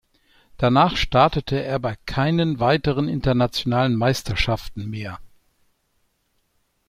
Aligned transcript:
Danach 0.57 0.97
startete 0.97 1.61
er 1.63 1.77
bei 1.77 1.95
keinen 2.07 2.59
weiteren 2.59 3.07
internationalen 3.07 3.95
Meisterschaften 3.95 4.87
mehr. 4.89 5.19